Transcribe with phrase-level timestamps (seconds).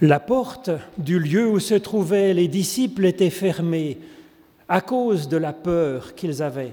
[0.00, 3.98] La porte du lieu où se trouvaient les disciples était fermée
[4.66, 6.72] à cause de la peur qu'ils avaient.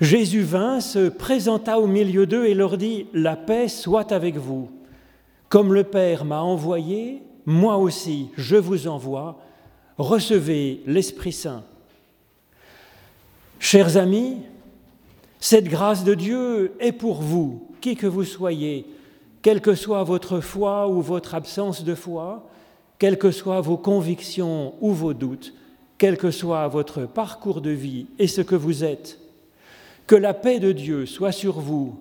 [0.00, 4.70] Jésus vint, se présenta au milieu d'eux et leur dit, La paix soit avec vous.
[5.50, 9.38] Comme le Père m'a envoyé, moi aussi je vous envoie,
[9.98, 11.62] recevez l'Esprit Saint.
[13.58, 14.38] Chers amis,
[15.40, 18.86] cette grâce de Dieu est pour vous, qui que vous soyez,
[19.44, 22.48] quelle que soit votre foi ou votre absence de foi,
[22.98, 25.52] quelles que soient vos convictions ou vos doutes,
[25.98, 29.18] quel que soit votre parcours de vie et ce que vous êtes.
[30.06, 31.94] Que la paix de Dieu soit sur vous,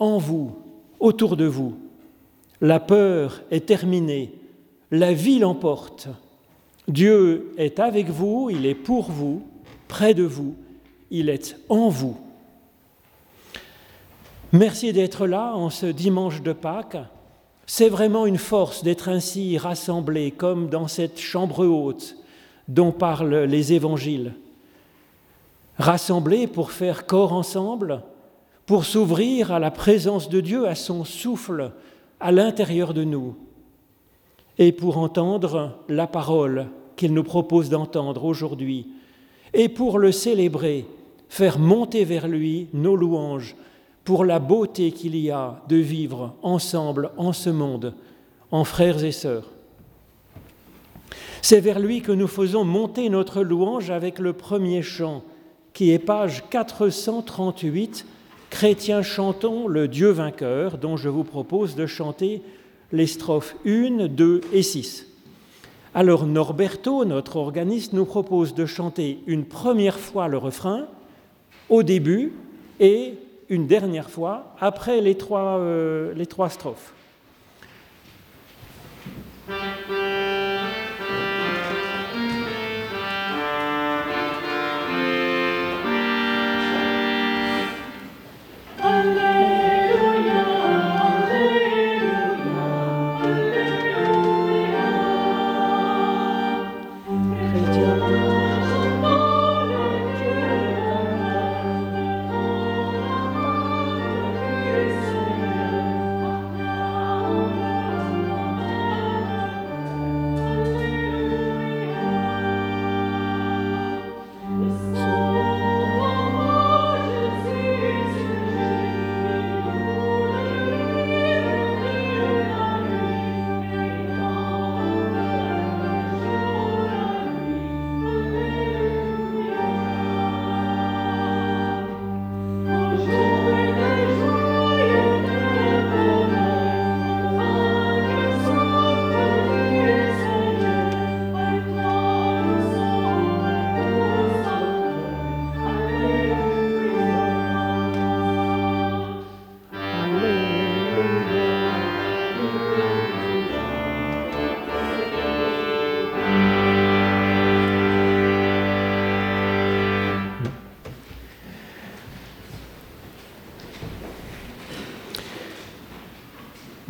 [0.00, 0.58] en vous,
[0.98, 1.76] autour de vous.
[2.60, 4.32] La peur est terminée,
[4.90, 6.08] la vie l'emporte.
[6.88, 9.44] Dieu est avec vous, il est pour vous,
[9.86, 10.56] près de vous,
[11.12, 12.16] il est en vous.
[14.52, 16.96] Merci d'être là en ce dimanche de Pâques.
[17.66, 22.16] C'est vraiment une force d'être ainsi rassemblés comme dans cette chambre haute
[22.66, 24.32] dont parlent les évangiles
[25.78, 28.02] rassemblés pour faire corps ensemble,
[28.64, 31.72] pour s'ouvrir à la présence de Dieu, à son souffle
[32.18, 33.36] à l'intérieur de nous,
[34.58, 38.88] et pour entendre la parole qu'il nous propose d'entendre aujourd'hui,
[39.54, 40.86] et pour le célébrer,
[41.28, 43.54] faire monter vers lui nos louanges
[44.08, 47.92] pour la beauté qu'il y a de vivre ensemble en ce monde,
[48.50, 49.50] en frères et sœurs.
[51.42, 55.24] C'est vers lui que nous faisons monter notre louange avec le premier chant
[55.74, 58.06] qui est page 438,
[58.48, 62.40] Chrétiens chantons le Dieu vainqueur, dont je vous propose de chanter
[62.92, 65.06] les strophes 1, 2 et 6.
[65.92, 70.86] Alors Norberto, notre organiste, nous propose de chanter une première fois le refrain
[71.68, 72.32] au début
[72.80, 76.92] et une dernière fois après les trois, euh, les trois strophes.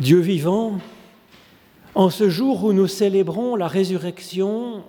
[0.09, 0.79] Dieu vivant,
[1.93, 4.81] en ce jour où nous célébrons la résurrection,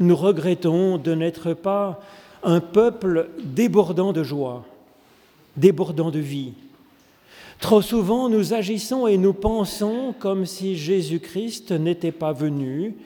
[0.00, 2.00] nous regrettons de n'être pas
[2.42, 4.64] un peuple débordant de joie,
[5.56, 6.54] débordant de vie.
[7.60, 12.96] Trop souvent, nous agissons et nous pensons comme si Jésus-Christ n'était pas venu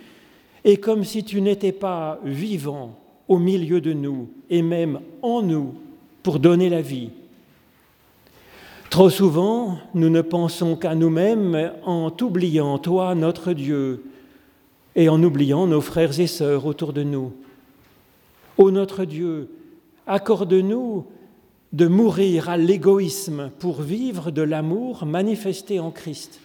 [0.64, 2.96] et comme si tu n'étais pas vivant
[3.28, 5.74] au milieu de nous et même en nous
[6.22, 7.10] pour donner la vie.
[8.91, 14.04] Trop souvent, nous ne pensons qu'à nous-mêmes en t'oubliant, toi, notre Dieu,
[14.97, 17.34] et en oubliant nos frères et sœurs autour de nous.
[18.56, 19.50] Ô notre Dieu,
[20.06, 21.06] accorde-nous
[21.72, 26.41] de mourir à l'égoïsme pour vivre de l'amour manifesté en Christ,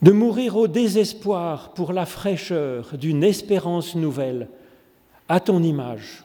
[0.00, 4.48] de mourir au désespoir pour la fraîcheur d'une espérance nouvelle,
[5.28, 6.23] à ton image.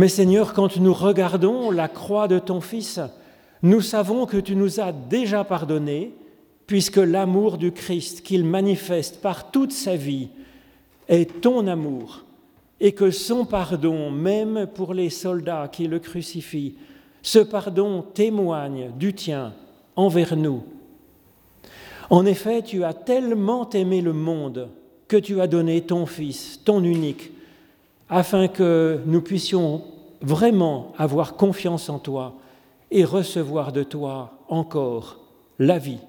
[0.00, 3.00] Mais Seigneur, quand nous regardons la croix de ton Fils,
[3.62, 6.14] nous savons que tu nous as déjà pardonné,
[6.66, 10.28] puisque l'amour du Christ qu'il manifeste par toute sa vie
[11.06, 12.24] est ton amour,
[12.80, 16.76] et que son pardon, même pour les soldats qui le crucifient,
[17.20, 19.52] ce pardon témoigne du tien
[19.96, 20.62] envers nous.
[22.08, 24.70] En effet, tu as tellement aimé le monde
[25.08, 27.32] que tu as donné ton Fils, ton unique,
[28.10, 29.84] afin que nous puissions
[30.20, 32.34] vraiment avoir confiance en toi
[32.90, 35.20] et recevoir de toi encore
[35.58, 36.00] la vie.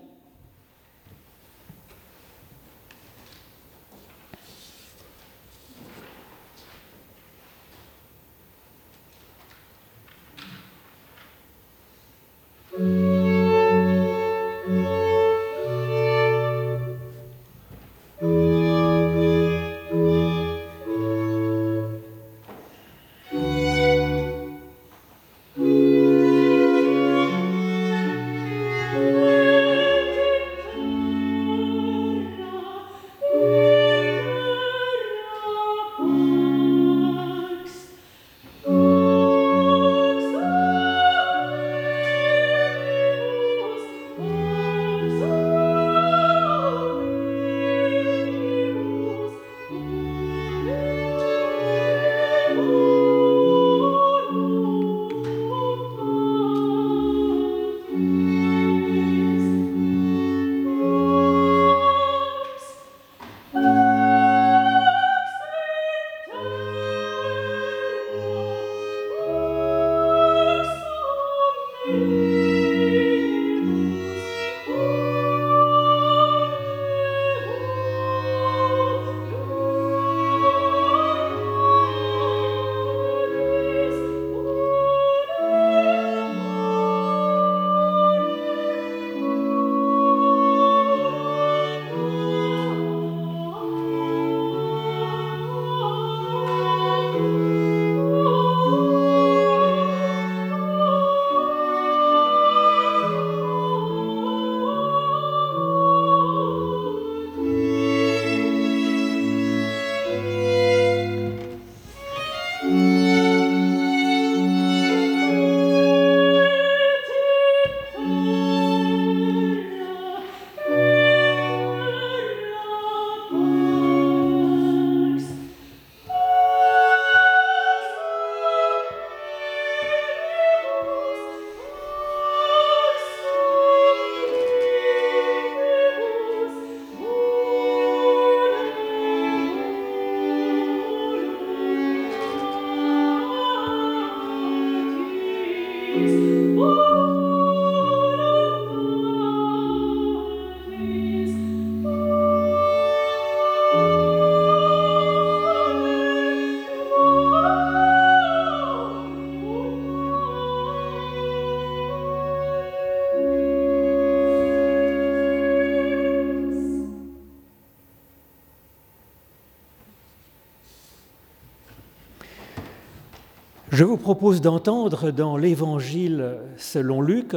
[174.02, 177.36] Propose d'entendre dans l'Évangile selon Luc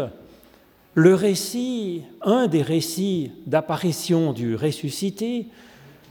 [0.94, 5.46] le récit, un des récits d'apparition du ressuscité.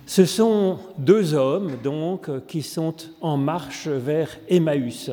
[0.06, 5.12] Ce sont deux hommes donc qui sont en marche vers Emmaüs.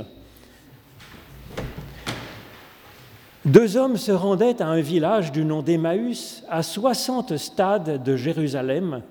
[3.44, 9.02] Deux hommes se rendaient à un village du nom d'Emmaüs, à 60 stades de Jérusalem,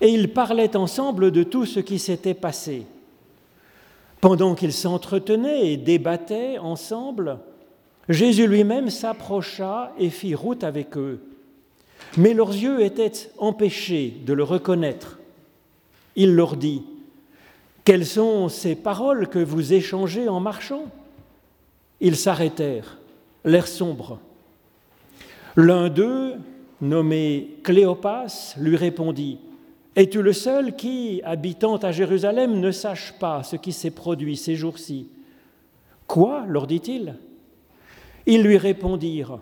[0.00, 2.86] et ils parlaient ensemble de tout ce qui s'était passé.
[4.20, 7.38] Pendant qu'ils s'entretenaient et débattaient ensemble,
[8.08, 11.20] Jésus lui-même s'approcha et fit route avec eux.
[12.16, 15.18] Mais leurs yeux étaient empêchés de le reconnaître.
[16.16, 16.82] Il leur dit,
[17.84, 20.86] Quelles sont ces paroles que vous échangez en marchant?
[22.00, 22.98] Ils s'arrêtèrent,
[23.44, 24.18] l'air sombre.
[25.56, 26.34] L'un d'eux,
[26.80, 29.38] nommé Cléopas, lui répondit,
[29.96, 34.54] es-tu le seul qui, habitant à Jérusalem, ne sache pas ce qui s'est produit ces
[34.54, 35.08] jours-ci?
[36.06, 36.44] Quoi?
[36.46, 37.16] leur dit-il
[38.26, 39.40] Ils lui répondirent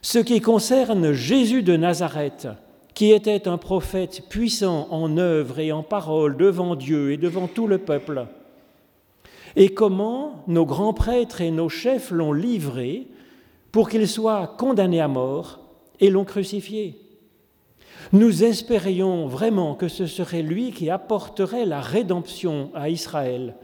[0.00, 2.48] Ce qui concerne Jésus de Nazareth,
[2.94, 7.66] qui était un prophète puissant en œuvre et en parole devant Dieu et devant tout
[7.66, 8.26] le peuple.
[9.56, 13.08] Et comment nos grands prêtres et nos chefs l'ont livré
[13.72, 15.60] pour qu'il soit condamné à mort
[15.98, 17.09] et l'ont crucifié?
[18.12, 23.54] Nous espérions vraiment que ce serait lui qui apporterait la rédemption à Israël.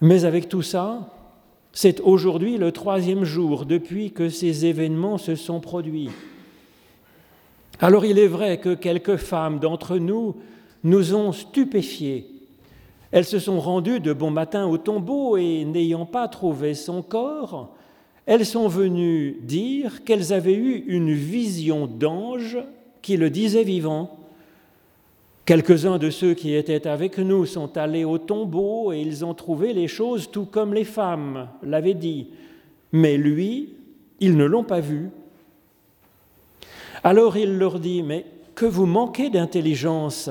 [0.00, 1.12] Mais avec tout ça,
[1.72, 6.10] c'est aujourd'hui le troisième jour depuis que ces événements se sont produits.
[7.80, 10.36] Alors il est vrai que quelques femmes d'entre nous
[10.82, 12.26] nous ont stupéfiés.
[13.12, 17.76] Elles se sont rendues de bon matin au tombeau et n'ayant pas trouvé son corps,
[18.26, 22.58] elles sont venues dire qu'elles avaient eu une vision d'ange
[23.06, 24.18] qui le disait vivant.
[25.44, 29.72] Quelques-uns de ceux qui étaient avec nous sont allés au tombeau et ils ont trouvé
[29.72, 32.26] les choses tout comme les femmes l'avaient dit.
[32.90, 33.74] mais lui,
[34.18, 35.10] ils ne l'ont pas vu.
[37.04, 40.28] Alors il leur dit, mais que vous manquez d'intelligence,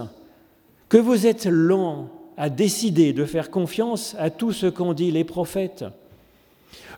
[0.89, 5.23] que vous êtes lents à décider de faire confiance à tout ce qu'ont dit les
[5.23, 5.85] prophètes.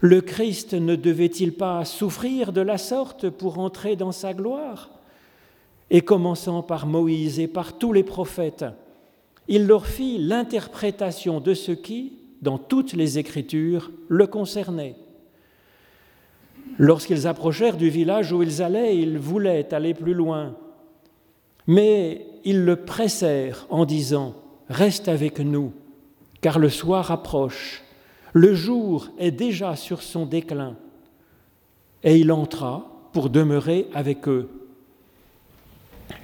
[0.02, 4.97] Le Christ ne devait-il pas souffrir de la sorte pour entrer dans sa gloire?
[5.90, 8.66] Et commençant par Moïse et par tous les prophètes,
[9.48, 14.96] il leur fit l'interprétation de ce qui, dans toutes les Écritures, le concernait.
[16.78, 20.56] Lorsqu'ils approchèrent du village où ils allaient, ils voulaient aller plus loin,
[21.66, 24.36] mais ils le pressèrent en disant,
[24.70, 25.72] Reste avec nous,
[26.42, 27.84] car le soir approche,
[28.34, 30.76] le jour est déjà sur son déclin.
[32.04, 34.50] Et il entra pour demeurer avec eux.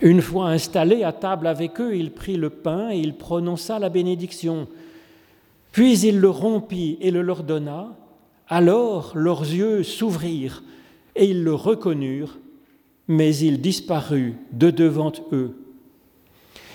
[0.01, 3.89] Une fois installé à table avec eux, il prit le pain et il prononça la
[3.89, 4.67] bénédiction.
[5.71, 7.95] Puis il le rompit et le leur donna.
[8.47, 10.63] Alors leurs yeux s'ouvrirent
[11.15, 12.38] et ils le reconnurent,
[13.07, 15.55] mais il disparut de devant eux.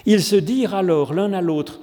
[0.06, 1.80] Ils se dirent alors l'un à l'autre,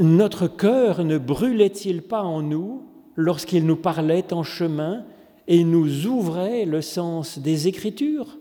[0.00, 2.82] Notre cœur ne brûlait-il pas en nous
[3.16, 5.04] lorsqu'il nous parlait en chemin
[5.48, 8.38] et nous ouvrait le sens des Écritures?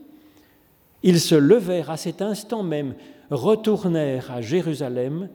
[1.08, 2.94] Ils se levèrent à cet instant même,
[3.32, 5.30] retournèrent à Jérusalem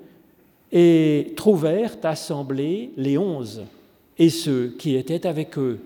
[0.70, 3.62] et trouvèrent assemblés les onze
[4.18, 5.80] et ceux qui étaient avec eux.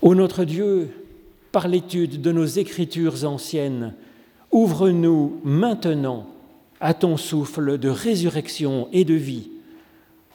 [0.00, 0.88] Ô notre Dieu,
[1.52, 3.92] par l'étude de nos Écritures anciennes,
[4.50, 6.26] Ouvre-nous maintenant
[6.80, 9.50] à ton souffle de résurrection et de vie,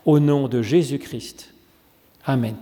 [0.06, 1.56] au nom de Jésus-Christ.
[2.24, 2.56] Amen.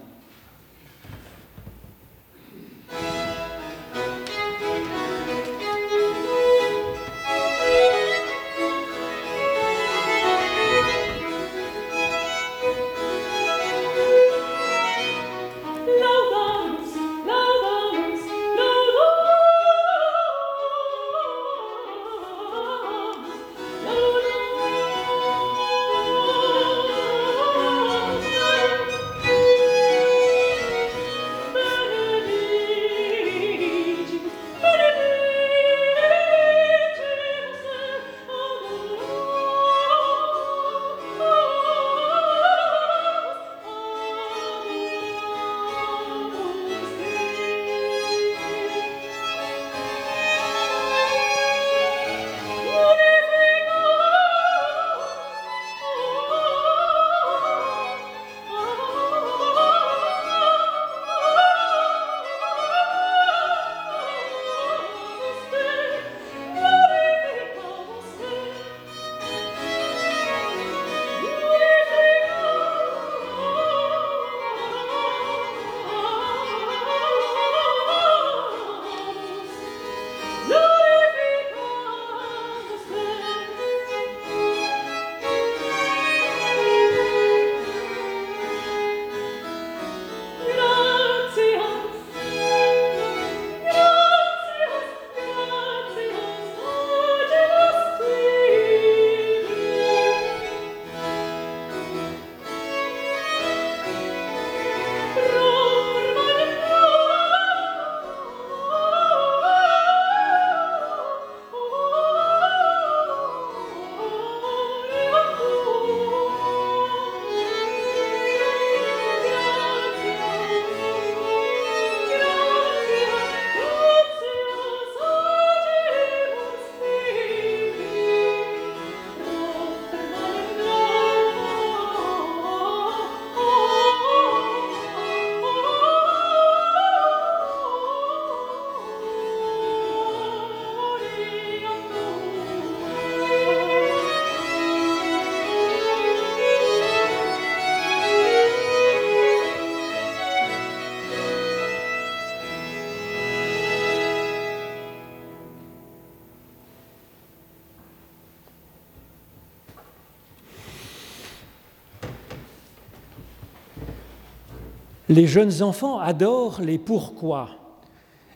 [165.10, 167.50] Les jeunes enfants adorent les pourquoi.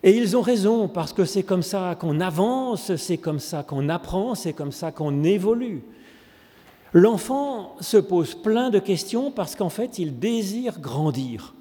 [0.01, 3.87] Et ils ont raison, parce que c'est comme ça qu'on avance, c'est comme ça qu'on
[3.89, 5.83] apprend, c'est comme ça qu'on évolue.
[6.91, 11.53] L'enfant se pose plein de questions parce qu'en fait, il désire grandir.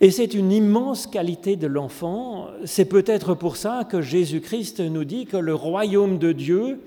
[0.00, 2.48] Et c'est une immense qualité de l'enfant.
[2.64, 6.80] C'est peut-être pour ça que Jésus-Christ nous dit que le royaume de Dieu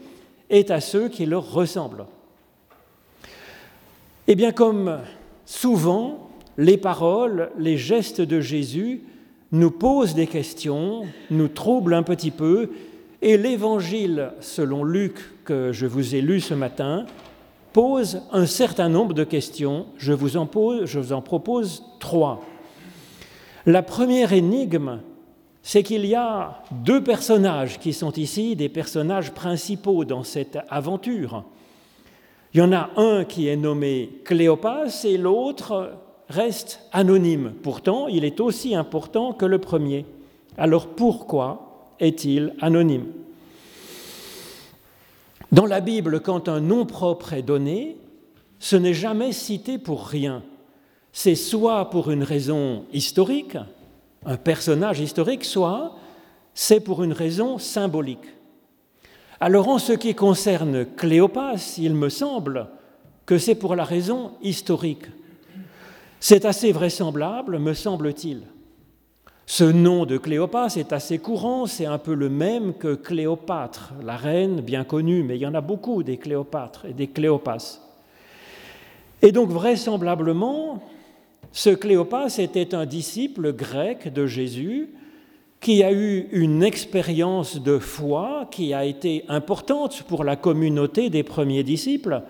[0.50, 2.06] est à ceux qui leur ressemblent.
[4.28, 5.00] Eh bien, comme
[5.46, 6.23] souvent,
[6.58, 9.02] les paroles, les gestes de Jésus
[9.52, 12.70] nous posent des questions, nous troublent un petit peu,
[13.22, 17.06] et l'évangile, selon Luc, que je vous ai lu ce matin,
[17.72, 19.88] pose un certain nombre de questions.
[19.98, 22.44] Je vous en, pose, je vous en propose trois.
[23.66, 25.00] La première énigme,
[25.62, 31.46] c'est qu'il y a deux personnages qui sont ici des personnages principaux dans cette aventure.
[32.54, 35.92] Il y en a un qui est nommé Cléopas et l'autre
[36.34, 37.54] reste anonyme.
[37.62, 40.06] Pourtant, il est aussi important que le premier.
[40.58, 43.06] Alors pourquoi est-il anonyme?
[45.52, 47.98] Dans la Bible, quand un nom propre est donné,
[48.60, 50.44] ce n'est jamais cité pour rien
[51.14, 53.56] c'est soit pour une raison historique,
[54.26, 55.96] un personnage historique, soit
[56.56, 58.26] c'est pour une raison symbolique.
[59.40, 62.68] Alors en ce qui concerne Cléopas, il me semble
[63.28, 65.06] que c'est pour la raison historique.
[66.26, 68.44] C'est assez vraisemblable, me semble-t-il.
[69.46, 74.16] Ce nom de Cléopas est assez courant, c'est un peu le même que Cléopâtre, la
[74.16, 77.82] reine bien connue, mais il y en a beaucoup des Cléopâtres et des Cléopas.
[79.22, 80.82] Et donc vraisemblablement,
[81.52, 84.92] ce Cléopas était un disciple grec de Jésus
[85.60, 91.24] qui a eu une expérience de foi qui a été importante pour la communauté des
[91.24, 92.24] premiers disciples.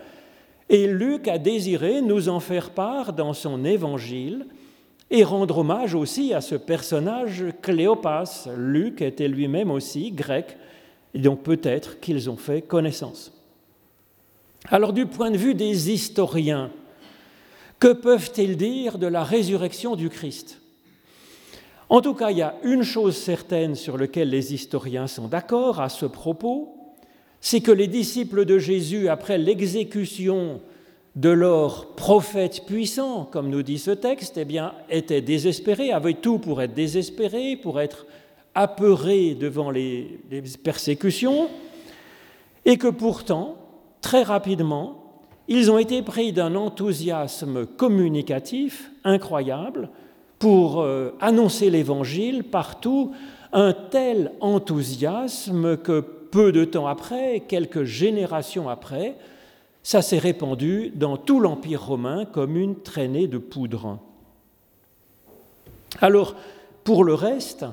[0.69, 4.47] Et Luc a désiré nous en faire part dans son évangile
[5.11, 8.47] et rendre hommage aussi à ce personnage Cléopas.
[8.57, 10.57] Luc était lui-même aussi grec,
[11.13, 13.31] et donc peut-être qu'ils ont fait connaissance.
[14.69, 16.71] Alors du point de vue des historiens,
[17.79, 20.61] que peuvent-ils dire de la résurrection du Christ?
[21.89, 25.81] En tout cas, il y a une chose certaine sur laquelle les historiens sont d'accord
[25.81, 26.75] à ce propos,
[27.43, 30.61] c'est que les disciples de Jésus, après l'exécution
[31.17, 34.47] de leur prophète puissant, comme nous dit ce texte, eh
[34.89, 38.07] étaient désespérés, avaient tout pour être désespérés, pour être
[38.55, 41.49] apeurés devant les, les persécutions,
[42.63, 43.57] et que pourtant,
[43.99, 45.03] très rapidement,
[45.49, 49.89] ils ont été pris d'un enthousiasme communicatif incroyable
[50.39, 53.11] pour euh, annoncer l'Évangile partout,
[53.51, 59.15] un tel enthousiasme que peu de temps après, quelques générations après,
[59.83, 63.99] ça s'est répandu dans tout l'Empire romain comme une traînée de poudre.
[66.01, 66.35] Alors,
[66.83, 67.67] pour le reste,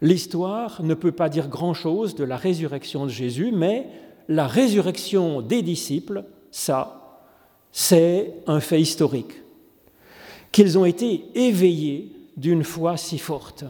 [0.00, 3.86] l'histoire ne peut pas dire grand-chose de la résurrection de Jésus, mais
[4.28, 7.20] la résurrection des disciples, ça,
[7.70, 9.42] c'est un fait historique,
[10.50, 13.64] qu'ils ont été éveillés d'une foi si forte,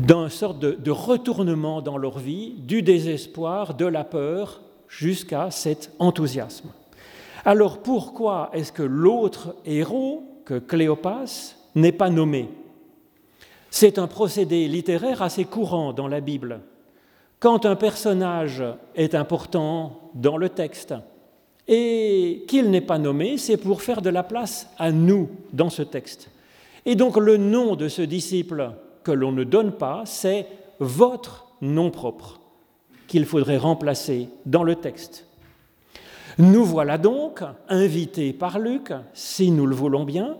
[0.00, 6.70] d'un sorte de, retournement dans leur vie, du désespoir, de la peur, jusqu'à cet enthousiasme.
[7.44, 12.48] Alors pourquoi est-ce que l'autre héros, que Cléopas, n'est pas nommé?
[13.70, 16.60] C'est un procédé littéraire assez courant dans la Bible.
[17.38, 18.64] Quand un personnage
[18.96, 20.94] est important dans le texte,
[21.68, 25.82] et qu'il n'est pas nommé, c'est pour faire de la place à nous dans ce
[25.82, 26.28] texte.
[26.84, 30.46] Et donc le nom de ce disciple que l'on ne donne pas, c'est
[30.78, 32.40] votre nom propre
[33.06, 35.26] qu'il faudrait remplacer dans le texte.
[36.38, 40.36] Nous voilà donc invités par Luc, si nous le voulons bien,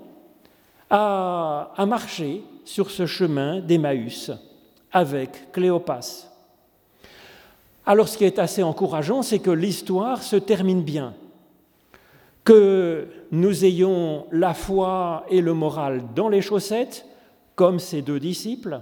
[0.88, 4.30] à, marcher sur ce chemin d'Emmaüs
[4.92, 6.28] avec Cléopas.
[7.86, 11.14] Alors ce qui est assez encourageant, c'est que l'histoire se termine bien,
[12.44, 17.04] que nous ayons la foi et le moral dans les chaussettes,
[17.60, 18.80] comme ces deux disciples,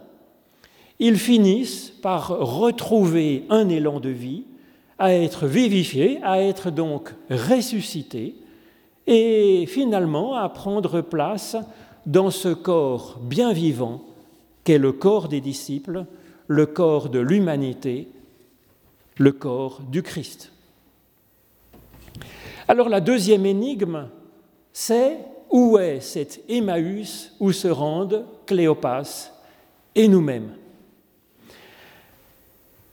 [1.00, 4.44] ils finissent par retrouver un élan de vie,
[5.00, 8.36] à être vivifiés, à être donc ressuscités,
[9.08, 11.56] et finalement à prendre place
[12.06, 14.04] dans ce corps bien vivant
[14.62, 16.04] qu'est le corps des disciples,
[16.46, 18.06] le corps de l'humanité,
[19.16, 20.52] le corps du Christ.
[22.68, 24.06] Alors la deuxième énigme,
[24.72, 25.18] c'est
[25.50, 29.32] où est cet Emmaüs où se rendent Cléopas
[29.94, 30.50] et nous-mêmes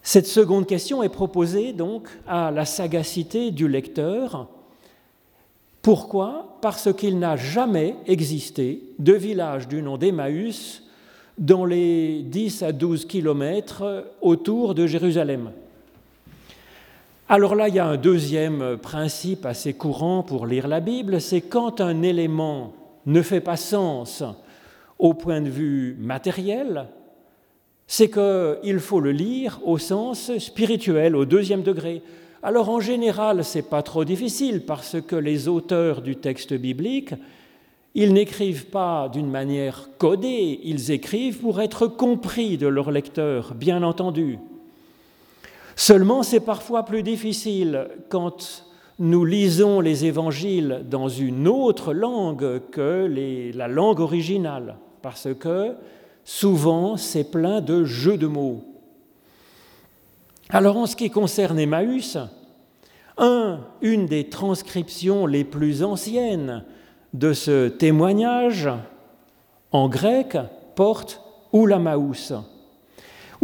[0.02, 4.48] Cette seconde question est proposée donc à la sagacité du lecteur.
[5.82, 6.58] Pourquoi?
[6.62, 10.84] Parce qu'il n'a jamais existé de village du nom d'Emmaüs
[11.38, 15.52] dans les 10 à 12 kilomètres autour de Jérusalem.
[17.28, 21.42] Alors là, il y a un deuxième principe assez courant pour lire la Bible, c'est
[21.42, 22.74] quand un élément
[23.08, 24.24] ne fait pas sens
[25.00, 26.86] au point de vue matériel,
[27.88, 32.04] c'est qu'il faut le lire au sens spirituel, au deuxième degré.
[32.44, 37.16] Alors en général, ce n'est pas trop difficile parce que les auteurs du texte biblique,
[37.98, 43.84] Ils n'écrivent pas d'une manière codée, ils écrivent pour être compris de leurs lecteurs, bien
[43.84, 44.38] entendu.
[45.76, 48.66] Seulement, c'est parfois plus difficile quand
[48.98, 53.10] nous lisons les évangiles dans une autre langue que
[53.54, 55.76] la langue originale, parce que
[56.24, 58.64] souvent c'est plein de jeux de mots.
[60.50, 62.18] Alors en ce qui concerne Emmaüs,
[63.18, 66.64] un, une des transcriptions les plus anciennes
[67.14, 68.70] de ce témoignage
[69.72, 70.38] en grec
[70.76, 72.34] porte Oulamaous.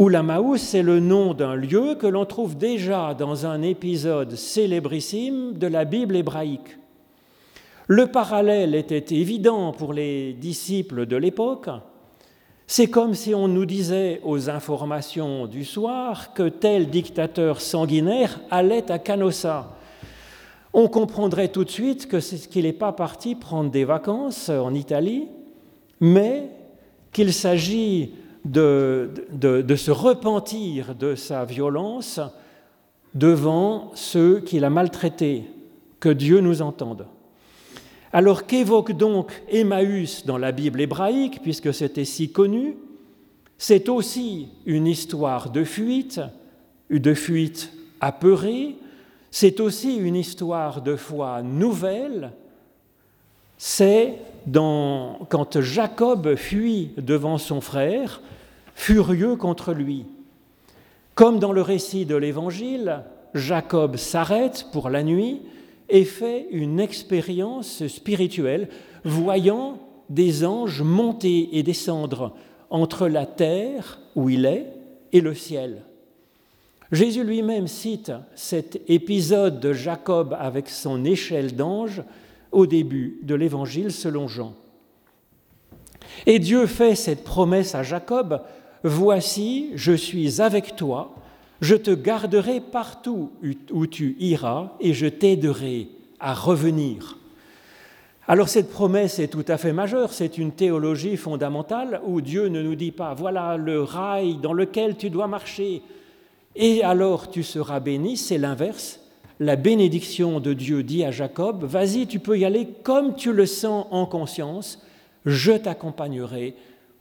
[0.02, 5.68] Oulamaous, c'est le nom d'un lieu que l'on trouve déjà dans un épisode célébrissime de
[5.68, 6.80] la Bible hébraïque.
[7.86, 11.70] Le parallèle était évident pour les disciples de l'époque.
[12.66, 18.92] C'est comme si on nous disait aux informations du soir que tel dictateur sanguinaire allait
[18.92, 19.78] à Canossa
[20.74, 25.28] on comprendrait tout de suite que qu'il n'est pas parti prendre des vacances en Italie,
[26.00, 26.50] mais
[27.12, 28.14] qu'il s'agit
[28.46, 32.20] de, se repentir de sa violence
[33.14, 35.44] devant ceux qu'il a maltraités,
[36.00, 37.06] que Dieu nous entende.
[38.14, 42.76] Alors qu'évoque donc Emmaüs dans la Bible hébraïque, puisque c'était si connu
[43.58, 46.20] C'est aussi une histoire de fuite,
[46.90, 48.76] de fuite apeurée,
[49.30, 52.34] c'est aussi une histoire de foi nouvelle.
[53.64, 54.16] C'est
[54.52, 58.20] quand Jacob fuit devant son frère,
[58.74, 60.08] furieux contre lui.
[61.14, 63.04] Comme dans le récit de l'Évangile,
[63.36, 65.44] Jacob s'arrête pour la nuit
[65.90, 68.68] et fait une expérience spirituelle,
[69.04, 69.78] voyant
[70.10, 72.34] des anges monter et descendre
[72.72, 74.66] entre la terre où il est
[75.14, 75.84] et le ciel.
[76.92, 82.02] Jésus lui-même cite cet épisode de Jacob avec son échelle d'ange
[82.52, 84.54] au début de l'Évangile selon Jean.
[86.26, 88.42] Et Dieu fait cette promesse à Jacob,
[88.84, 91.14] Voici, je suis avec toi,
[91.62, 93.32] je te garderai partout
[93.72, 97.18] où tu iras et je t'aiderai à revenir.
[98.28, 102.62] Alors cette promesse est tout à fait majeure, c'est une théologie fondamentale où Dieu ne
[102.62, 105.82] nous dit pas, voilà le rail dans lequel tu dois marcher,
[106.56, 109.01] et alors tu seras béni, c'est l'inverse.
[109.42, 113.48] La bénédiction de Dieu dit à Jacob, vas-y, tu peux y aller comme tu le
[113.48, 114.86] sens en conscience,
[115.26, 116.54] je t'accompagnerai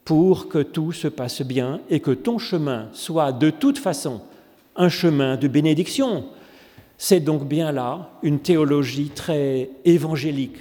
[0.07, 4.22] pour que tout se passe bien et que ton chemin soit de toute façon
[4.74, 6.29] un chemin de bénédiction.
[6.96, 10.57] C'est donc bien là une théologie très évangélique.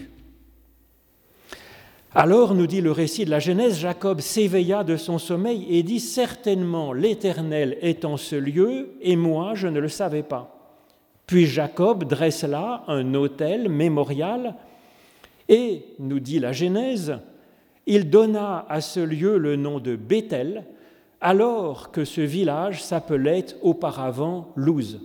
[2.14, 6.02] Alors, nous dit le récit de la Genèse, Jacob s'éveilla de son sommeil et dit
[6.02, 10.59] Certainement l'Éternel est en ce lieu, et moi je ne le savais pas.
[11.30, 14.56] Puis Jacob dresse là un autel mémorial,
[15.48, 17.20] et, nous dit la Genèse,
[17.86, 20.64] il donna à ce lieu le nom de Bethel,
[21.22, 25.00] alors que ce village s'appelait auparavant Luz.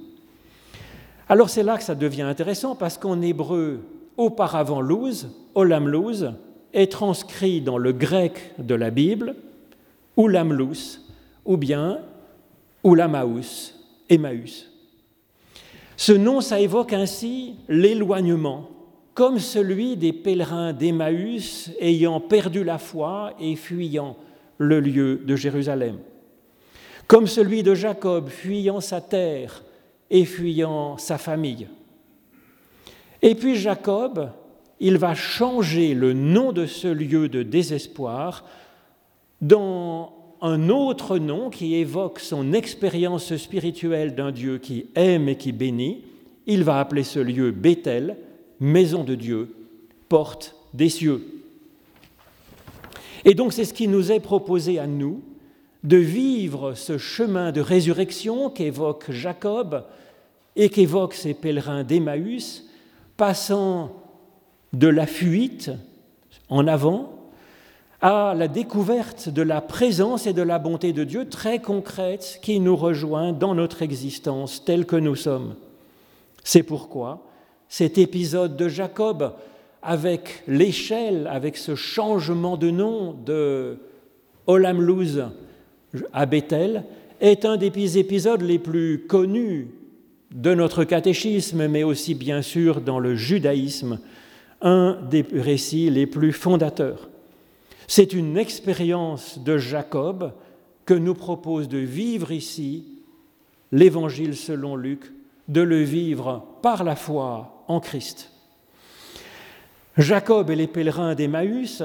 [1.29, 3.81] Alors c'est là que ça devient intéressant parce qu'en hébreu,
[4.17, 6.33] auparavant Luz, Olam Luz,
[6.73, 9.37] est transcrit dans le grec de la Bible
[10.17, 11.01] Oulamlus
[11.45, 11.99] ou bien
[12.83, 13.75] Oulamaus,
[14.09, 14.74] Emmaüs.
[15.97, 18.69] Ce nom, ça évoque ainsi l'éloignement,
[19.15, 24.17] comme celui des pèlerins d'Emmaüs ayant perdu la foi et fuyant
[24.59, 25.99] le lieu de Jérusalem,
[27.07, 29.63] comme celui de Jacob fuyant sa terre
[30.11, 31.69] et fuyant sa famille.
[33.23, 34.31] Et puis Jacob,
[34.81, 38.45] il va changer le nom de ce lieu de désespoir
[39.41, 45.53] dans un autre nom qui évoque son expérience spirituelle d'un Dieu qui aime et qui
[45.53, 46.03] bénit.
[46.47, 48.17] Il va appeler ce lieu Bethel,
[48.61, 49.55] maison de Dieu,
[50.09, 51.43] porte des cieux.
[53.25, 55.23] Et donc c'est ce qui nous est proposé à nous,
[55.83, 59.85] de vivre ce chemin de résurrection qu'évoque Jacob
[60.57, 62.65] et qu'évoquent ces pèlerins d'Emmaüs,
[63.17, 63.93] passant
[64.73, 65.71] de la fuite
[66.49, 67.24] en avant
[68.05, 72.61] à la découverte de la présence et de la bonté de Dieu très concrète qui
[72.61, 75.55] nous rejoint dans notre existence telle que nous sommes.
[76.45, 77.25] C'est pourquoi
[77.67, 79.33] cet épisode de Jacob,
[79.83, 83.79] avec l'échelle, avec ce changement de nom de
[84.47, 85.31] Olamlouz
[86.13, 86.85] à Bethel,
[87.23, 89.69] est un des épisodes les plus connus
[90.31, 93.99] de notre catéchisme, mais aussi bien sûr dans le judaïsme,
[94.61, 97.09] un des récits les plus fondateurs.
[97.87, 100.33] C'est une expérience de Jacob
[100.87, 102.95] que nous propose de vivre ici
[103.73, 105.13] l'Évangile selon Luc,
[105.49, 108.31] de le vivre par la foi en Christ.
[109.97, 111.83] Jacob et les pèlerins d'Emmaüs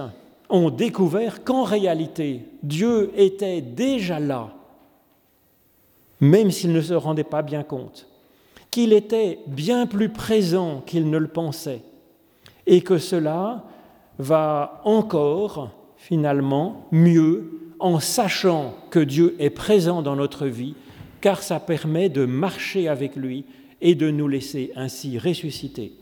[0.49, 4.49] ont découvert qu'en réalité, Dieu était déjà là,
[6.19, 8.07] même s'ils ne se rendaient pas bien compte,
[8.71, 11.81] qu'il était bien plus présent qu'ils ne le pensaient,
[12.65, 13.63] et que cela
[14.17, 15.71] va encore,
[16.09, 20.73] finalement, mieux en sachant que Dieu est présent dans notre vie,
[21.21, 23.45] car ça permet de marcher avec lui
[23.79, 25.93] et de nous laisser ainsi ressusciter.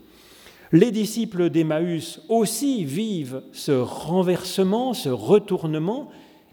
[0.72, 6.08] Les disciples d'Emmaüs aussi vivent ce renversement, ce retournement,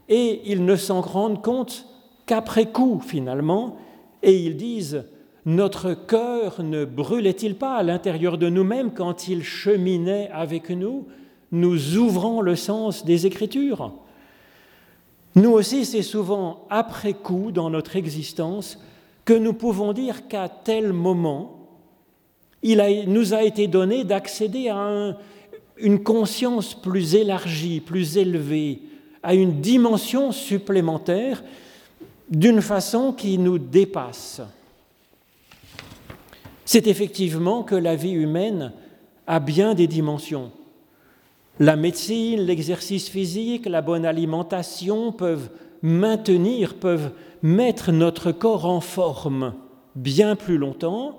[0.10, 1.86] et ils ne s'en rendent compte
[2.26, 3.78] qu'après coup finalement,
[4.22, 5.06] et ils disent,
[5.46, 11.08] notre cœur ne brûlait-il pas à l'intérieur de nous-mêmes quand il cheminait avec nous,
[11.56, 13.94] nous ouvrant le sens des Écritures
[15.36, 18.80] Nous aussi, c'est souvent après coup dans notre existence
[19.24, 21.68] que nous pouvons dire qu'à tel moment,
[22.62, 25.18] il nous a été donné d'accéder à
[25.78, 28.82] une conscience plus élargie, plus élevée,
[29.24, 31.44] à une dimension supplémentaire
[32.30, 34.42] d'une façon qui nous dépasse.
[36.64, 38.72] C'est effectivement que la vie humaine
[39.28, 40.52] a bien des dimensions.
[41.60, 45.50] La médecine, l'exercice physique, la bonne alimentation peuvent
[45.82, 49.54] maintenir, peuvent mettre notre corps en forme
[49.96, 51.18] bien plus longtemps,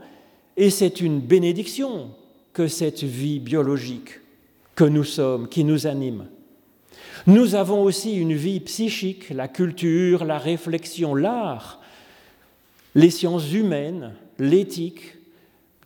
[0.58, 2.10] et c'est une bénédiction
[2.52, 4.20] que cette vie biologique
[4.74, 6.26] que nous sommes, qui nous anime.
[7.26, 11.80] Nous avons aussi une vie psychique, la culture, la réflexion, l'art,
[12.94, 15.16] les sciences humaines, l'éthique,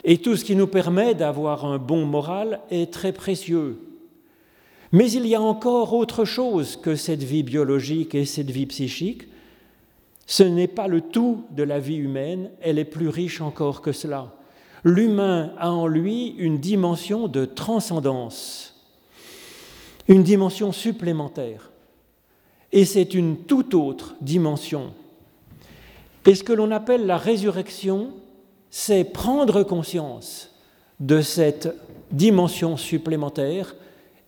[0.03, 3.79] et tout ce qui nous permet d'avoir un bon moral est très précieux.
[4.91, 9.23] Mais il y a encore autre chose que cette vie biologique et cette vie psychique.
[10.25, 13.91] Ce n'est pas le tout de la vie humaine, elle est plus riche encore que
[13.91, 14.33] cela.
[14.83, 18.81] L'humain a en lui une dimension de transcendance,
[20.07, 21.71] une dimension supplémentaire.
[22.71, 24.93] Et c'est une toute autre dimension.
[26.25, 28.11] Et ce que l'on appelle la résurrection,
[28.69, 30.53] c'est prendre conscience
[30.99, 31.75] de cette
[32.11, 33.75] dimension supplémentaire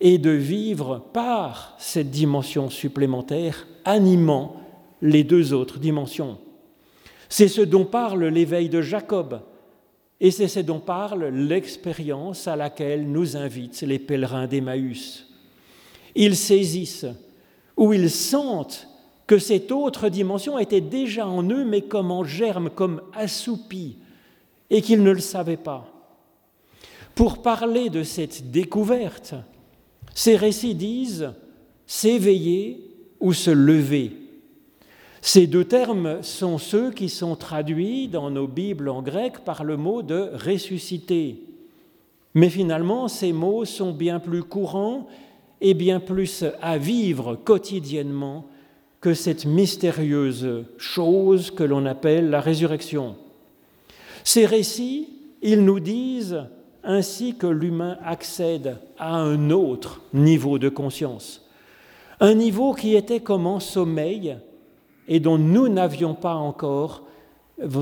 [0.05, 4.57] et de vivre par cette dimension supplémentaire, animant
[5.01, 6.37] les deux autres dimensions.
[7.29, 9.39] C'est ce dont parle l'éveil de Jacob,
[10.19, 15.25] et c'est ce dont parle l'expérience à laquelle nous invitent les pèlerins d'Emmaüs.
[16.15, 17.07] Ils saisissent
[17.77, 18.89] ou ils sentent
[19.25, 23.99] que cette autre dimension était déjà en eux, mais comme en germe, comme assoupie,
[24.69, 25.89] et qu'ils ne le savaient pas.
[27.15, 29.35] Pour parler de cette découverte,
[30.13, 31.32] ces récits disent
[31.86, 32.80] s'éveiller
[33.19, 34.12] ou se lever.
[35.21, 39.78] Ces deux termes sont ceux qui sont traduits dans nos Bibles en grec par le
[39.78, 41.41] mot de ressusciter.
[42.34, 45.08] Mais finalement, ces mots sont bien plus courants
[45.62, 48.47] et bien plus à vivre quotidiennement
[48.99, 53.15] que cette mystérieuse chose que l'on appelle la résurrection.
[54.23, 55.10] Ces récits,
[55.41, 56.43] ils nous disent
[56.83, 61.45] ainsi que l'humain accède à un autre niveau de conscience,
[62.19, 64.37] un niveau qui était comme en sommeil
[65.07, 67.03] et dont nous n'avions pas encore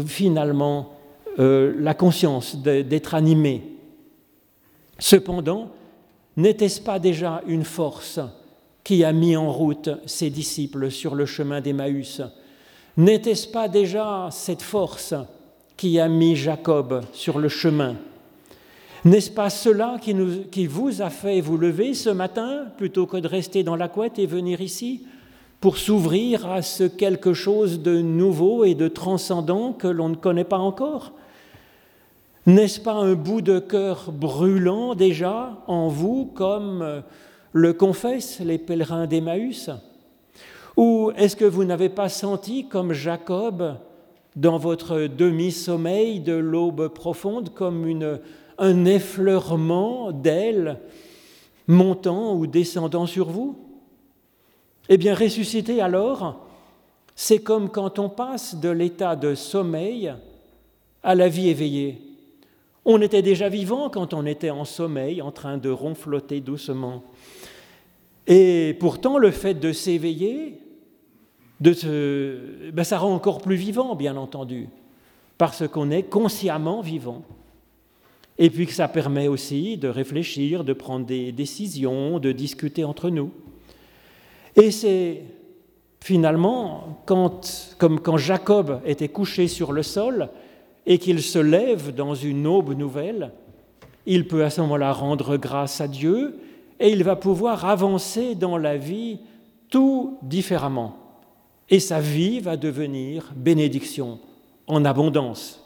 [0.06, 0.94] finalement
[1.40, 3.64] euh, la conscience d'être animés.
[5.00, 5.70] Cependant,
[6.38, 8.20] n'était-ce pas déjà une force
[8.84, 12.22] qui a mis en route ses disciples sur le chemin d'Emmaüs?
[12.98, 15.14] N'était-ce pas déjà cette force
[15.78, 17.96] qui a mis Jacob sur le chemin?
[19.06, 23.64] N'est-ce pas cela qui, vous a fait vous lever ce matin plutôt que de rester
[23.64, 25.06] dans la couette et venir ici
[25.60, 30.44] pour s'ouvrir à ce quelque chose de nouveau et de transcendant que l'on ne connaît
[30.44, 31.14] pas encore?
[32.48, 37.04] N'est-ce pas un bout de cœur brûlant déjà en vous comme
[37.54, 39.70] le confessent les pèlerins d'Emmaüs?
[40.78, 43.76] Ou est-ce que vous n'avez pas senti comme Jacob
[44.36, 48.20] dans votre demi-sommeil de l'aube profonde comme une
[48.62, 50.78] un effleurement d'ailes
[51.68, 53.58] montant ou descendant sur vous?
[54.88, 56.46] Eh bien, ressusciter alors,
[57.16, 60.14] c'est comme quand on passe de l'état de sommeil
[61.04, 62.02] à la vie éveillée.
[62.86, 67.04] On était déjà vivant quand on était en sommeil, en train de ronfloter doucement.
[68.28, 70.60] Et pourtant, le fait de s'éveiller,
[71.60, 74.70] de ben, ça rend encore plus vivant, bien entendu,
[75.40, 77.24] parce qu'on est consciemment vivant
[78.44, 83.12] et puis que ça permet aussi de réfléchir, de prendre des décisions, de discuter entre
[83.12, 83.30] nous.
[84.56, 85.22] Et c'est
[86.00, 90.30] finalement, comme quand Jacob était couché sur le sol
[90.88, 93.32] et qu'il se lève dans une aube nouvelle,
[94.08, 96.40] il peut à ce moment-là rendre grâce à Dieu
[96.80, 99.20] et il va pouvoir avancer dans la vie
[99.70, 100.98] tout différemment.
[101.70, 104.18] Et sa vie va devenir bénédiction
[104.66, 105.61] en abondance.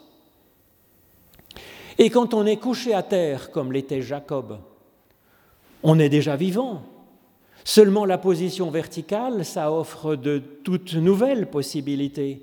[1.98, 4.58] Et quand on est couché à terre, comme l'était Jacob,
[5.82, 6.82] on est déjà vivant.
[7.64, 12.42] Seulement la position verticale, ça offre de toutes nouvelles possibilités,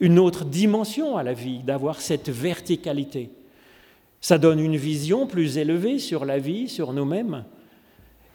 [0.00, 3.30] une autre dimension à la vie, d'avoir cette verticalité.
[4.20, 7.44] Ça donne une vision plus élevée sur la vie, sur nous-mêmes,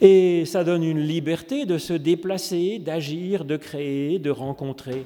[0.01, 5.05] et ça donne une liberté de se déplacer, d'agir, de créer, de rencontrer.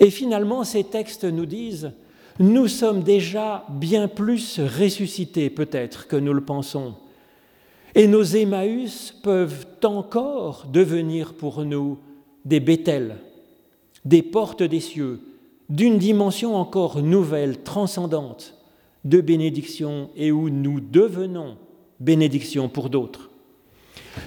[0.00, 1.92] Et finalement, ces textes nous disent,
[2.38, 6.94] nous sommes déjà bien plus ressuscités peut-être que nous le pensons.
[7.94, 11.98] Et nos Emmaüs peuvent encore devenir pour nous
[12.44, 13.16] des Béthel,
[14.04, 15.20] des portes des cieux,
[15.70, 18.54] d'une dimension encore nouvelle, transcendante,
[19.04, 21.56] de bénédiction et où nous devenons
[22.00, 23.30] bénédiction pour d'autres.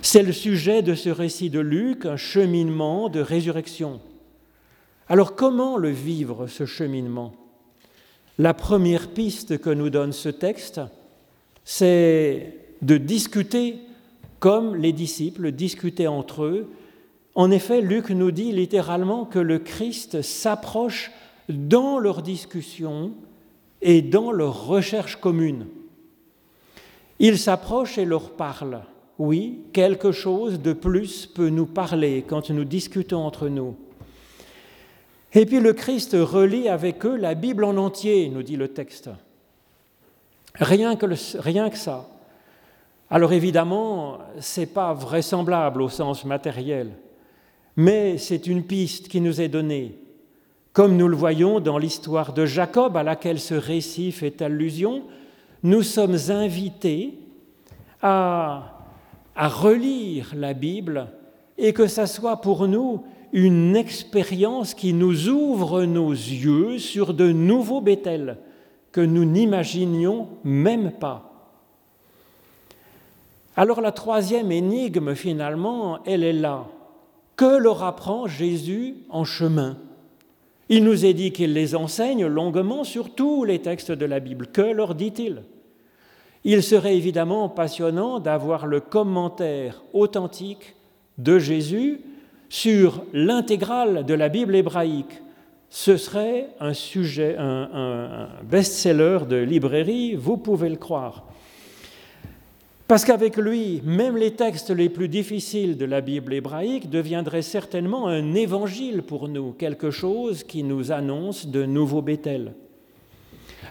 [0.02, 4.00] C'est le sujet de ce récit de Luc, un cheminement de résurrection.
[5.08, 7.34] Alors comment le vivre, ce cheminement?
[8.40, 10.80] La première piste que nous donne ce texte,
[11.66, 13.76] c'est de discuter
[14.40, 16.70] comme les disciples discutaient entre eux.
[17.36, 21.12] En effet, Luc nous dit littéralement que le Christ s'approche
[21.50, 23.12] dans leur discussion
[23.82, 25.66] et dans leur recherche commune.
[27.20, 28.84] Il s'approche et leur parle.
[29.18, 33.76] Oui, quelque chose de plus peut nous parler quand nous discutons entre nous.
[35.34, 39.10] Et puis le Christ relit avec eux la Bible en entier, nous dit le texte.
[40.56, 41.16] Rien que,
[41.76, 42.10] ça.
[43.10, 46.92] Alors évidemment, ce n'est pas vraisemblable au sens matériel,
[47.76, 50.00] mais c'est une piste qui nous est donnée,
[50.74, 55.04] comme nous le voyons dans l'histoire de Jacob à laquelle ce récit fait allusion.
[55.62, 57.20] Nous sommes invités
[58.02, 58.80] à,
[59.36, 61.08] à relire la Bible
[61.58, 67.32] et que ça soit pour nous une expérience qui nous ouvre nos yeux sur de
[67.32, 68.38] nouveaux Bethel
[68.92, 71.26] que nous n'imaginions même pas.
[73.56, 76.68] Alors la troisième énigme, finalement, elle est là.
[77.36, 79.78] Que leur apprend Jésus en chemin?
[80.70, 84.48] Il nous est dit qu'il les enseigne longuement sur tous les textes de la Bible.
[84.48, 85.44] Que leur dit-il?
[86.44, 90.76] Il serait évidemment passionnant d'avoir le commentaire authentique
[91.18, 92.02] de Jésus
[92.50, 95.22] sur l'intégrale de la Bible hébraïque,
[95.70, 101.26] ce serait un sujet, un, best-seller de librairie, vous pouvez le croire.
[102.88, 108.08] Parce qu'avec lui, même les textes les plus difficiles de la Bible hébraïque deviendraient certainement
[108.08, 112.54] un évangile pour nous, quelque chose qui nous annonce de nouveaux Bethel.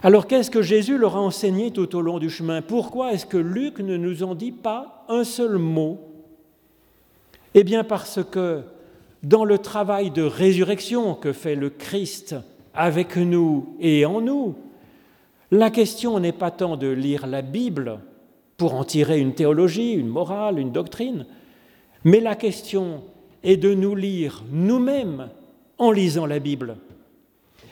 [0.01, 2.61] Alors qu'est-ce que Jésus leur a enseigné tout au long du chemin?
[2.61, 6.08] Pourquoi est-ce que Luc ne nous en dit pas un seul mot
[7.55, 8.61] eh bien parce que
[9.23, 12.35] dans le travail de résurrection que fait le Christ
[12.73, 14.55] avec nous et en nous,
[15.51, 17.99] la question n'est pas tant de lire la Bible
[18.57, 21.25] pour en tirer une théologie, une morale, une doctrine,
[22.03, 23.03] mais la question
[23.43, 25.29] est de nous lire nous-mêmes
[25.77, 26.77] en lisant la Bible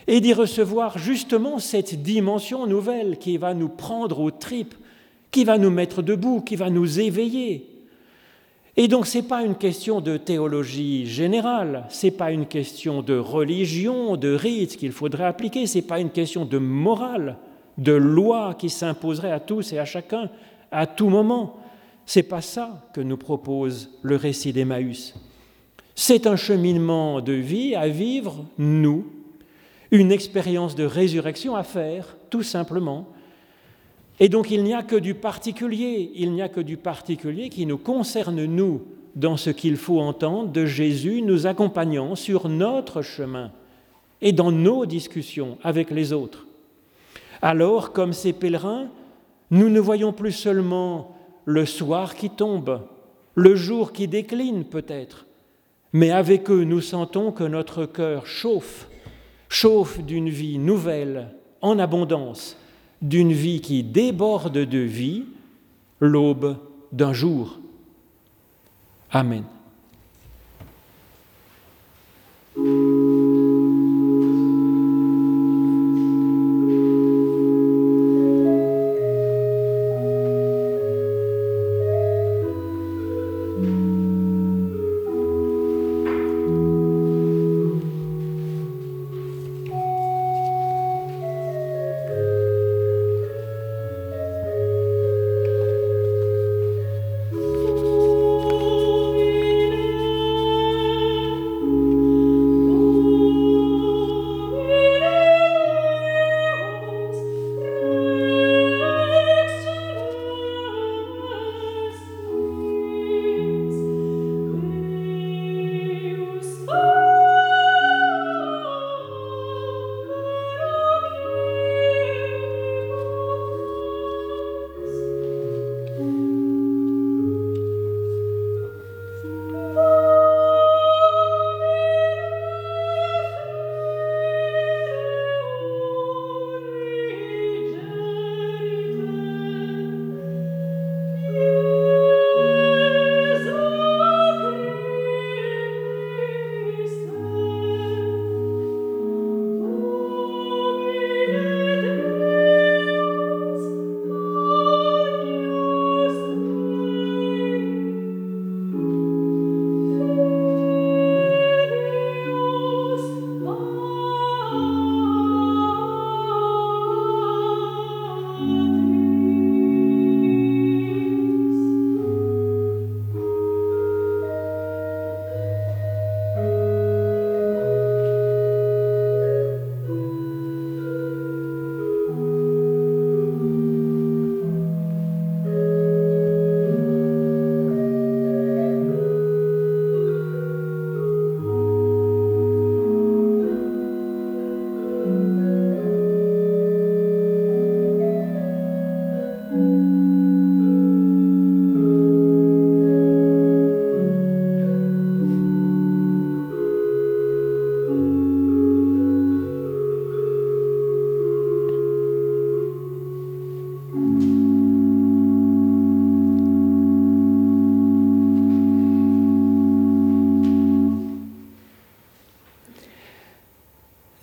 [0.08, 4.76] et d'y recevoir justement cette dimension nouvelle qui va nous prendre aux tripes,
[5.32, 7.77] qui va nous mettre debout, qui va nous éveiller,
[8.80, 13.02] et donc ce n'est pas une question de théologie générale, ce n'est pas une question
[13.02, 17.38] de religion, de rite qu'il faudrait appliquer, ce n'est pas une question de morale,
[17.80, 20.30] de loi qui s'imposerait à tous et à chacun,
[20.72, 21.58] à tout moment.
[22.06, 25.16] C'est pas ça que nous propose le récit d'Emmaüs.
[25.96, 29.08] C'est un cheminement de vie à vivre, nous,
[29.90, 33.08] une expérience de résurrection à faire, tout simplement,
[34.20, 37.66] et donc il n'y a que du particulier, il n'y a que du particulier qui
[37.66, 38.82] nous concerne, nous,
[39.16, 43.52] dans ce qu'il faut entendre de Jésus nous accompagnant sur notre chemin
[44.22, 46.46] et dans nos discussions avec les autres.
[47.42, 48.90] Alors, comme ces pèlerins,
[49.52, 51.16] nous ne voyons plus seulement
[51.46, 52.82] le soir qui tombe,
[53.36, 55.26] le jour qui décline peut-être,
[55.94, 58.88] mais avec eux nous sentons que notre cœur chauffe,
[59.50, 61.30] chauffe d'une vie nouvelle,
[61.62, 62.58] en abondance,
[63.02, 65.26] d'une vie qui déborde de vie,
[66.00, 66.58] l'aube
[66.92, 67.60] d'un jour.
[69.12, 69.44] Amen.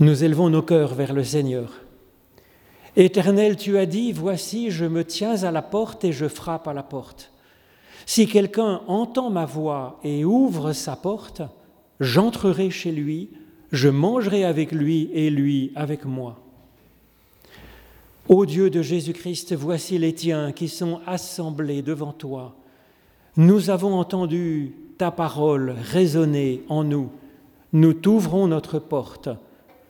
[0.05, 1.80] Nous élevons nos cœurs vers le Seigneur.
[2.94, 6.74] Éternel, tu as dit, voici, je me tiens à la porte et je frappe à
[6.74, 7.32] la porte.
[8.05, 11.40] Si quelqu'un entend ma voix et ouvre sa porte,
[12.00, 13.30] j'entrerai chez lui,
[13.72, 16.38] je mangerai avec lui et lui avec moi.
[18.28, 22.55] Ô Dieu de Jésus-Christ, voici les tiens qui sont assemblés devant toi.
[23.38, 27.11] Nous avons entendu ta parole résonner en nous.
[27.72, 29.30] Nous t'ouvrons notre porte.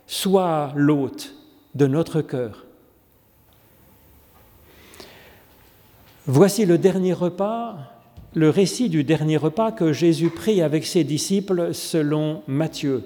[0.07, 1.35] Sois l'hôte
[1.75, 2.65] de notre cœur.
[6.27, 7.77] Voici le dernier repas,
[8.35, 13.05] le récit du dernier repas que Jésus prit avec ses disciples selon Matthieu.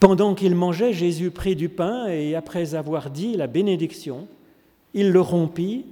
[0.00, 4.28] Pendant qu'il mangeait, Jésus prit du pain et après avoir dit la bénédiction,
[4.94, 5.84] il le rompit,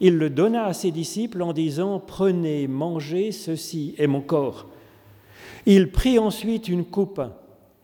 [0.00, 4.66] il le donna à ses disciples en disant, Prenez, mangez, ceci est mon corps.
[5.66, 7.20] Il prit ensuite une coupe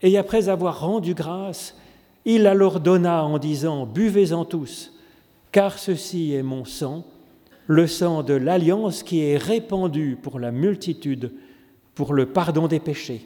[0.01, 1.75] et après avoir rendu grâce,
[2.25, 4.93] il la leur donna en disant, Buvez-en tous,
[5.51, 7.05] car ceci est mon sang,
[7.67, 11.33] le sang de l'alliance qui est répandu pour la multitude,
[11.95, 13.25] pour le pardon des péchés.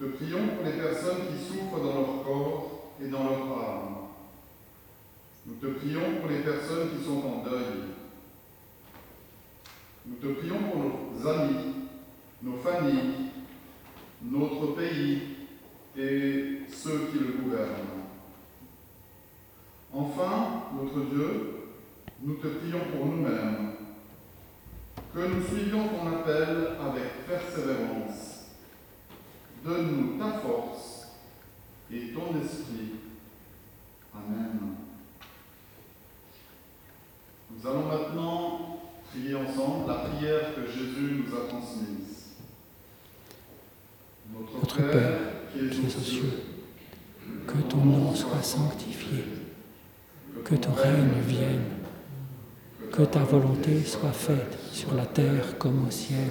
[0.00, 3.96] Nous te prions pour les personnes qui souffrent dans leur corps et dans leur âme.
[5.44, 7.82] Nous te prions pour les personnes qui sont en deuil.
[10.06, 11.74] Nous te prions pour nos amis,
[12.42, 13.30] nos familles,
[14.22, 15.22] notre pays
[15.96, 18.04] et ceux qui le gouvernent.
[19.92, 21.56] Enfin, notre Dieu,
[22.22, 23.72] nous te prions pour nous-mêmes,
[25.12, 28.27] que nous suivions ton appel avec persévérance.
[29.64, 31.08] Donne-nous ta force
[31.92, 32.96] et ton esprit.
[34.14, 34.58] Amen.
[37.50, 38.80] Nous allons maintenant
[39.10, 42.08] prier ensemble la prière que Jésus nous a transmise.
[44.32, 45.20] Notre Père,
[45.52, 46.42] qui es aux cieux,
[47.46, 49.24] que ton nom soit sanctifié,
[50.44, 51.64] que ton règne vienne,
[52.92, 56.30] que ta volonté soit faite sur la terre comme au ciel.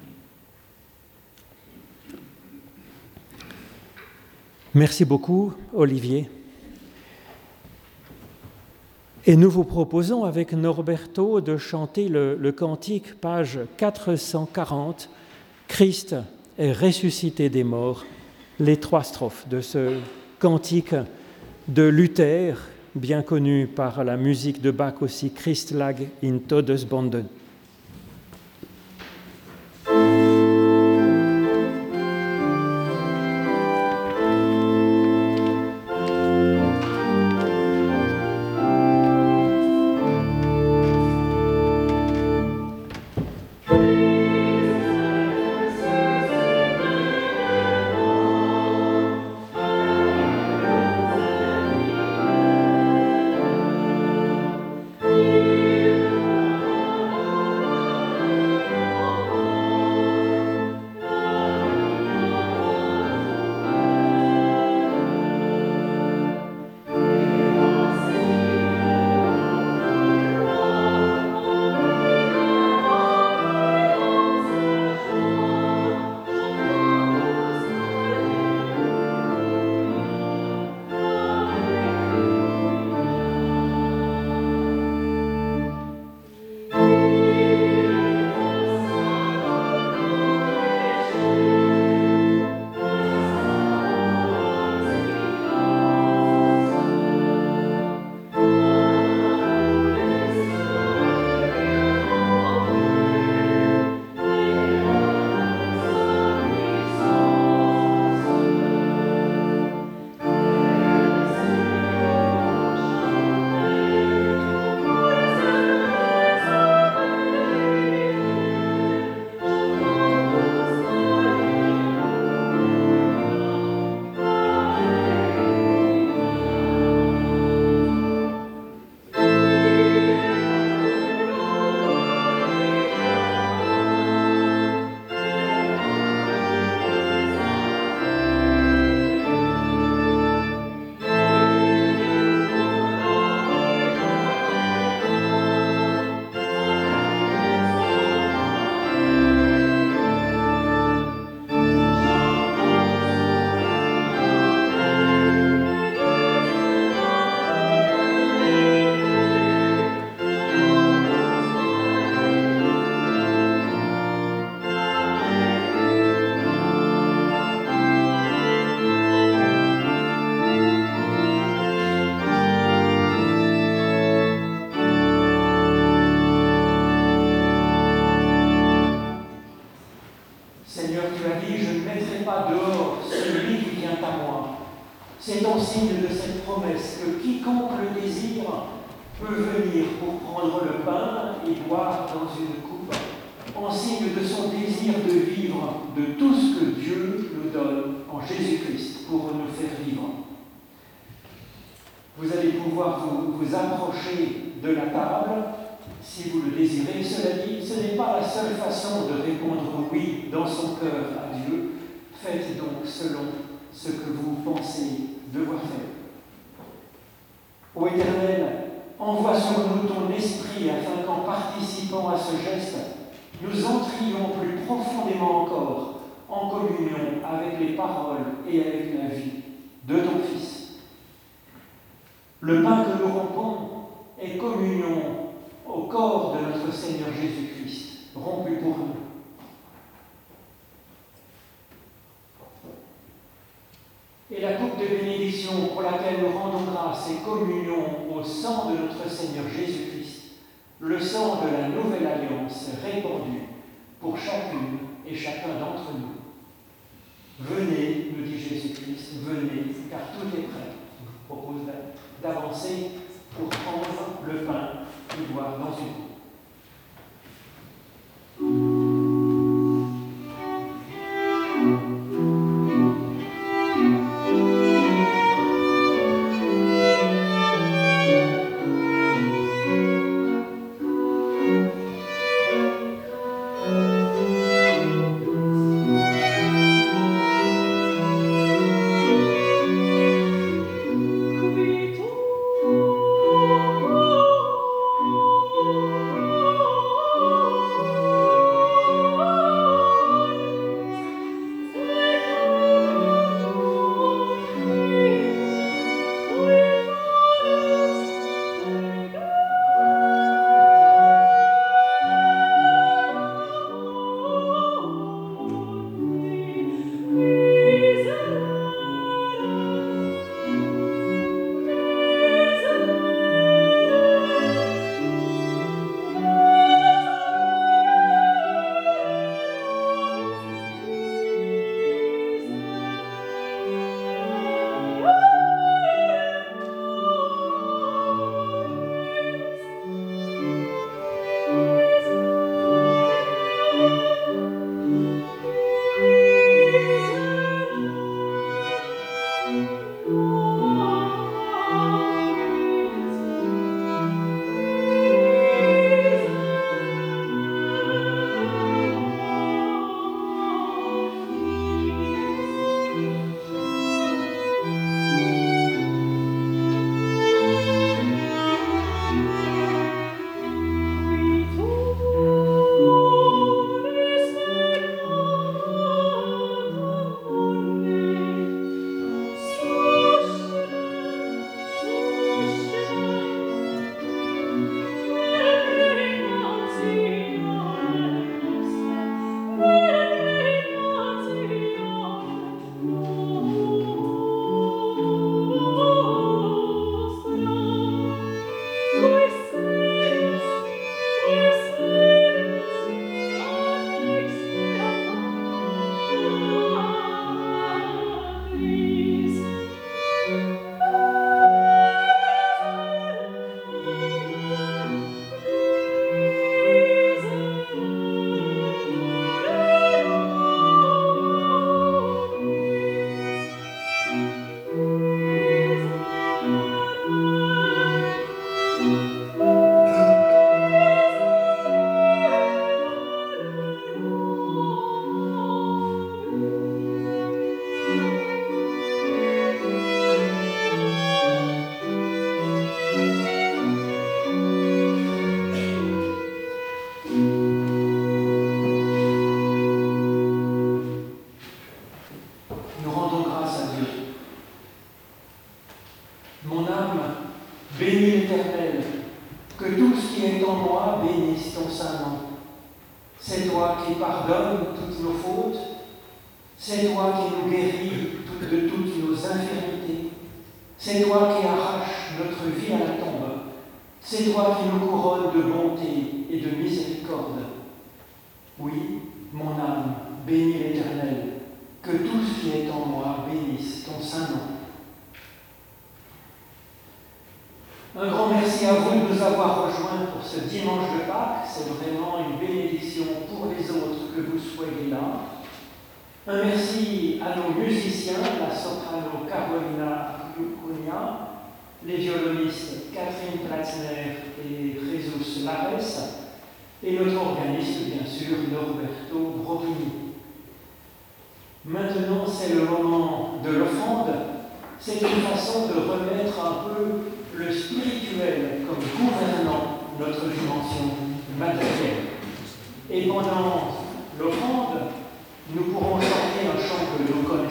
[4.73, 6.29] Merci beaucoup, Olivier.
[9.25, 15.09] Et nous vous proposons avec Norberto de chanter le, cantique, page 440,
[15.67, 16.15] Christ
[16.57, 18.05] est ressuscité des morts,
[18.61, 19.97] les trois strophes de ce
[20.39, 20.95] cantique
[21.67, 22.55] de Luther,
[22.95, 27.25] bien connu par la musique de Bach aussi, Christ lag in Todesbonden.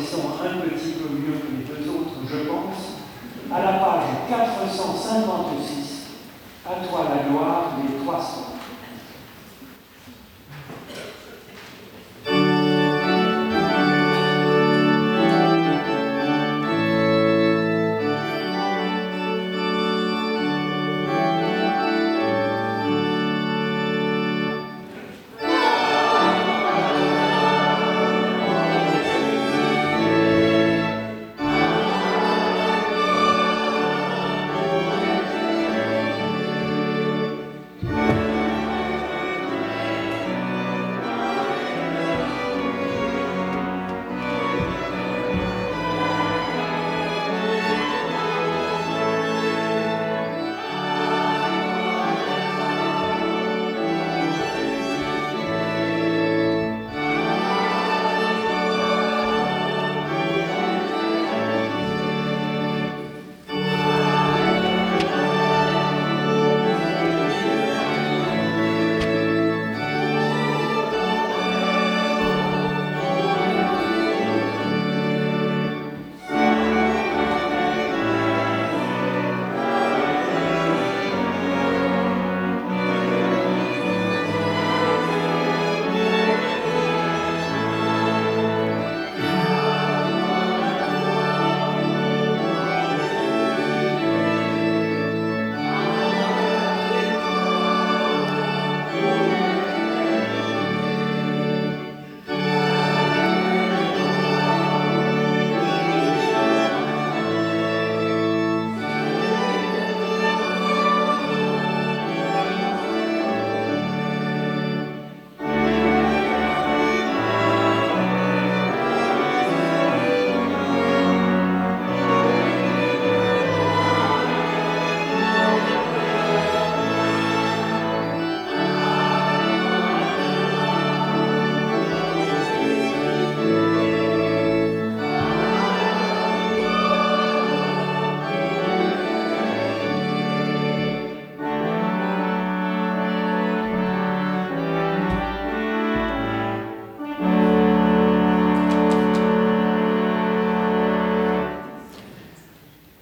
[0.01, 2.97] Connaissons un petit peu mieux que les deux autres, je pense,
[3.53, 6.07] à la page 456,
[6.65, 8.50] À toi la gloire des 300.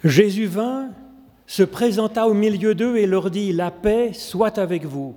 [0.09, 0.89] Jésus vint,
[1.45, 5.15] se présenta au milieu d'eux et leur dit, La paix soit avec vous,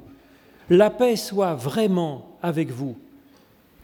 [0.68, 2.97] la paix soit vraiment avec vous.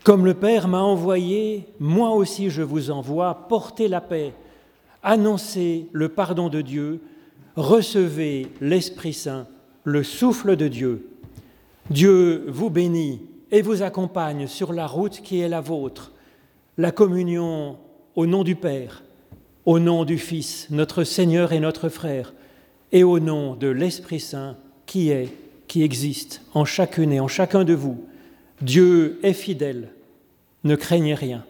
[0.05, 4.33] Comme le Père m'a envoyé, moi aussi je vous envoie, portez la paix,
[5.03, 7.01] annoncez le pardon de Dieu,
[7.57, 9.47] recevez l'Esprit Saint,
[9.85, 11.09] le souffle de Dieu.
[11.91, 16.13] Dieu vous bénit et vous accompagne sur la route qui est la vôtre,
[16.77, 17.77] la communion
[18.15, 19.03] au nom du Père
[19.69, 22.33] au nom du Fils, notre Seigneur et notre frère,
[22.91, 24.57] et au nom de l'Esprit Saint
[24.87, 25.29] qui est,
[25.67, 28.03] qui existe en chacune et en chacun de vous.
[28.63, 29.91] Dieu est fidèle,
[30.65, 31.45] ne craignez rien.